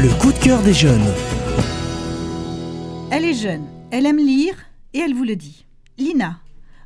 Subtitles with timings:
[0.00, 1.12] Le coup de cœur des jeunes.
[3.10, 4.54] Elle est jeune, elle aime lire
[4.92, 5.66] et elle vous le dit.
[5.96, 6.40] Lina,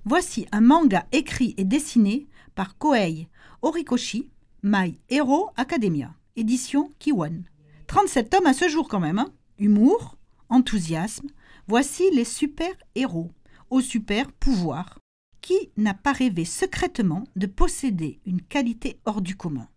[0.07, 3.29] voici un manga écrit et dessiné par Koei
[3.61, 4.31] Horikoshi,
[4.63, 7.45] My Hero Academia, édition Kiwan.
[7.87, 9.19] 37 tomes à ce jour quand même.
[9.19, 9.29] hein.
[9.59, 10.17] Humour,
[10.49, 11.29] enthousiasme,
[11.69, 13.31] voici les super-héros,
[13.69, 14.99] au super pouvoir.
[15.43, 19.69] Qui n'a pas rêvé secrètement de posséder une qualité hors du commun?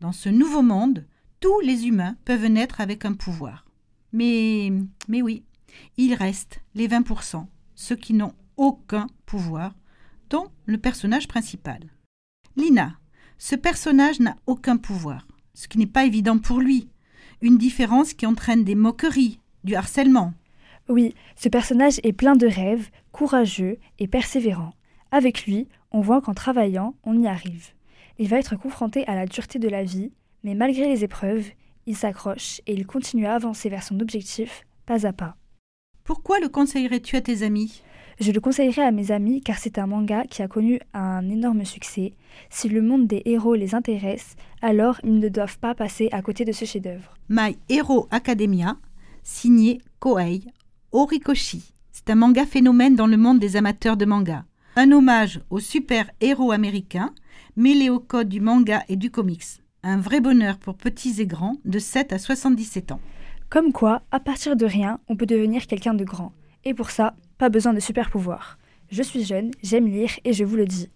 [0.00, 1.04] Dans ce nouveau monde,
[1.40, 3.64] tous les humains peuvent naître avec un pouvoir.
[4.12, 4.72] Mais,
[5.08, 5.44] mais oui,
[5.96, 9.74] il reste les 20%, ceux qui n'ont aucun pouvoir,
[10.30, 11.80] dont le personnage principal.
[12.56, 12.98] Lina,
[13.38, 16.88] ce personnage n'a aucun pouvoir, ce qui n'est pas évident pour lui.
[17.40, 20.34] Une différence qui entraîne des moqueries, du harcèlement.
[20.88, 24.72] Oui, ce personnage est plein de rêves, courageux et persévérant.
[25.12, 27.68] Avec lui, on voit qu'en travaillant, on y arrive.
[28.18, 30.10] Il va être confronté à la dureté de la vie,
[30.44, 31.46] mais malgré les épreuves,
[31.86, 35.36] il s'accroche et il continue à avancer vers son objectif, pas à pas.
[36.04, 37.82] Pourquoi le conseillerais-tu à tes amis?
[38.20, 41.64] Je le conseillerais à mes amis car c'est un manga qui a connu un énorme
[41.64, 42.14] succès.
[42.50, 46.44] Si le monde des héros les intéresse, alors ils ne doivent pas passer à côté
[46.44, 47.14] de ce chef-d'œuvre.
[47.28, 48.76] My Hero Academia,
[49.22, 50.42] signé Koei
[50.90, 51.74] Horikoshi.
[51.92, 54.44] C'est un manga phénomène dans le monde des amateurs de manga.
[54.76, 57.14] Un hommage aux super-héros américains,
[57.56, 59.60] mêlé au code du manga et du comics.
[59.84, 63.00] Un vrai bonheur pour petits et grands de 7 à 77 ans.
[63.48, 66.32] Comme quoi, à partir de rien, on peut devenir quelqu'un de grand.
[66.64, 68.58] Et pour ça, pas besoin de super pouvoirs.
[68.90, 70.86] Je suis jeune, j'aime lire et je vous le dis,